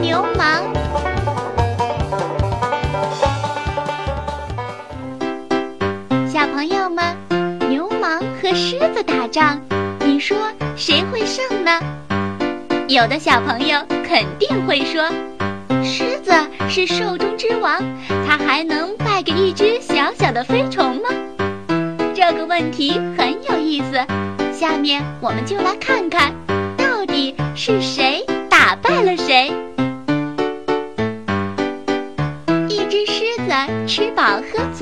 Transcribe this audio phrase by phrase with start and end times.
[0.00, 0.62] 牛虻。
[6.28, 7.16] 小朋友们，
[7.68, 9.60] 牛虻和狮子打仗，
[10.00, 10.36] 你说
[10.76, 11.80] 谁会胜呢？
[12.88, 15.08] 有的小朋友肯定会说，
[15.82, 16.32] 狮子
[16.68, 17.82] 是兽中之王，
[18.26, 21.08] 它还能败给一只小小的飞虫吗？
[22.14, 24.04] 这个问题很有意思，
[24.52, 26.34] 下面我们就来看看，
[26.76, 29.52] 到底是谁打败了谁。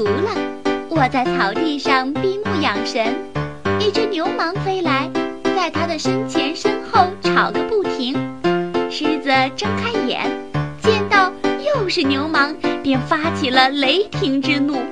[0.02, 0.34] 足了，
[0.91, 3.15] 卧在草地上闭目养神。
[3.79, 5.09] 一只牛虻飞来，
[5.55, 8.12] 在它的身前身后吵个不停。
[8.91, 10.29] 狮子睁开眼，
[10.83, 11.33] 见到
[11.65, 12.52] 又是牛虻，
[12.83, 14.83] 便发起了雷霆之怒：“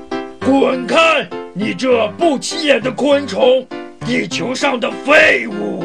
[0.46, 1.28] 滚开！
[1.54, 3.66] 你这不起眼的昆虫，
[4.06, 5.82] 地球上的废物！”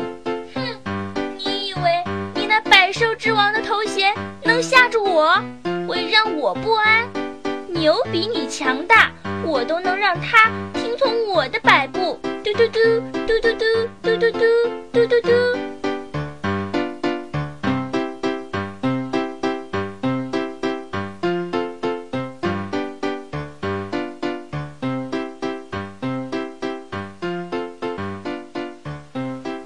[0.54, 0.62] 哼，
[1.36, 1.82] 你以为
[2.36, 4.14] 你那百兽之王的头衔
[4.44, 5.34] 能吓住我，
[5.88, 7.10] 会让我不安？
[7.68, 9.12] 牛比你强大，
[9.46, 12.20] 我都能让它听从我的摆布。
[12.44, 12.80] 嘟嘟嘟，
[13.28, 13.66] 嘟嘟嘟，
[14.02, 14.40] 嘟嘟嘟，
[14.92, 15.30] 嘟嘟嘟。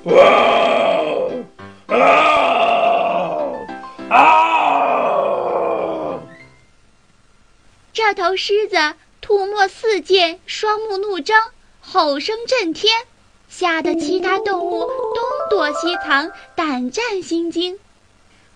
[0.03, 0.23] 哇！
[1.87, 1.97] 啊！
[4.09, 4.17] 啊！
[7.93, 8.75] 这头狮子
[9.29, 11.39] 吐沫四溅，双目怒睁，
[11.81, 13.05] 吼声震天，
[13.47, 17.77] 吓得其他动物东躲西藏，胆战心惊。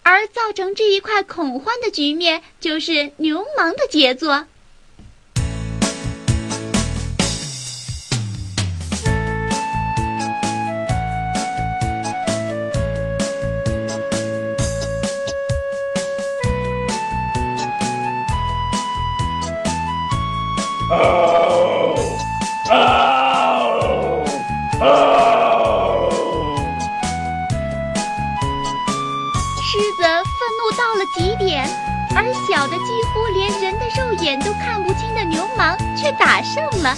[0.01, 4.47] 而造成这一块恐慌的局面，就是牛虻的杰作。
[29.65, 31.67] 狮子愤怒到了极点，
[32.15, 36.95] 而小的几乎连人的肉眼都看不清的牛虻却打胜了。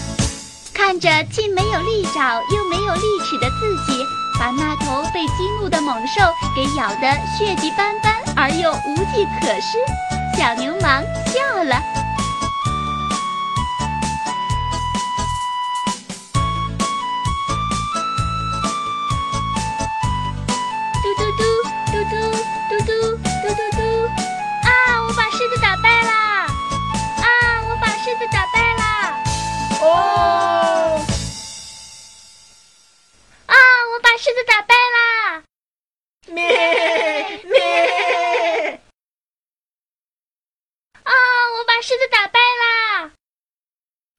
[0.73, 4.03] 看着既没有利爪又没有利齿的自己，
[4.38, 6.22] 把那头被激怒的猛兽
[6.53, 9.77] 给咬得血迹斑斑而又无计可施，
[10.38, 11.54] 小牛虻笑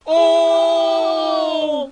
[0.07, 1.91] 哦！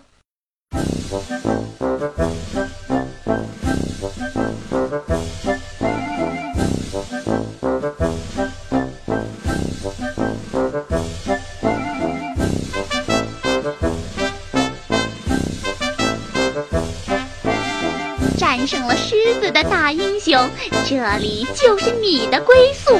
[18.39, 20.49] 战胜了狮子的大英雄，
[20.87, 22.97] 这里就是你的归宿。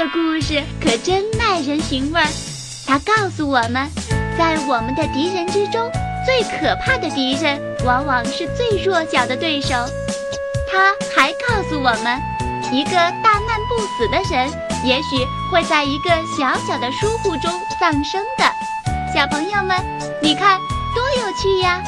[0.00, 2.26] 个故事可真耐人寻味儿。
[2.86, 3.86] 它告诉我们，
[4.38, 5.90] 在我们的敌人之中，
[6.24, 9.68] 最可怕的敌人往往是最弱小的对手。
[10.72, 12.18] 它还告诉我们，
[12.72, 14.50] 一个大难不死的人，
[14.86, 15.22] 也许
[15.52, 18.44] 会在一个小小的疏忽中丧生的。
[19.14, 19.76] 小朋友们，
[20.22, 20.58] 你看
[20.94, 21.82] 多有趣呀！